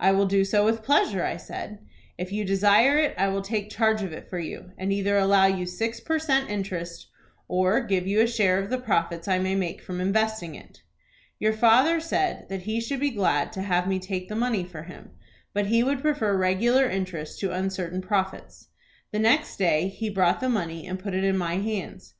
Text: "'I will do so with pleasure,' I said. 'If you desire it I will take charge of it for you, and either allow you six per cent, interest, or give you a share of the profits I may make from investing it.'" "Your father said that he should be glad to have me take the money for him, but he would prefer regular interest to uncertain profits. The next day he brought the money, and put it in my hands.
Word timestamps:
"'I 0.00 0.12
will 0.12 0.24
do 0.24 0.46
so 0.46 0.64
with 0.64 0.82
pleasure,' 0.82 1.26
I 1.26 1.36
said. 1.36 1.80
'If 2.16 2.32
you 2.32 2.42
desire 2.42 2.96
it 2.96 3.14
I 3.18 3.28
will 3.28 3.42
take 3.42 3.68
charge 3.68 4.00
of 4.02 4.14
it 4.14 4.26
for 4.30 4.38
you, 4.38 4.70
and 4.78 4.90
either 4.90 5.18
allow 5.18 5.44
you 5.44 5.66
six 5.66 6.00
per 6.00 6.18
cent, 6.18 6.48
interest, 6.48 7.08
or 7.48 7.82
give 7.82 8.06
you 8.06 8.22
a 8.22 8.26
share 8.26 8.58
of 8.58 8.70
the 8.70 8.78
profits 8.80 9.28
I 9.28 9.38
may 9.38 9.54
make 9.54 9.82
from 9.82 10.00
investing 10.00 10.54
it.'" 10.54 10.80
"Your 11.38 11.52
father 11.52 12.00
said 12.00 12.46
that 12.48 12.62
he 12.62 12.80
should 12.80 13.00
be 13.00 13.10
glad 13.10 13.52
to 13.52 13.60
have 13.60 13.86
me 13.86 13.98
take 13.98 14.30
the 14.30 14.34
money 14.36 14.64
for 14.64 14.84
him, 14.84 15.10
but 15.52 15.66
he 15.66 15.84
would 15.84 16.00
prefer 16.00 16.34
regular 16.34 16.88
interest 16.88 17.38
to 17.40 17.52
uncertain 17.52 18.00
profits. 18.00 18.68
The 19.12 19.18
next 19.18 19.58
day 19.58 19.88
he 19.88 20.08
brought 20.08 20.40
the 20.40 20.48
money, 20.48 20.86
and 20.86 20.98
put 20.98 21.12
it 21.12 21.24
in 21.24 21.36
my 21.36 21.56
hands. 21.56 22.14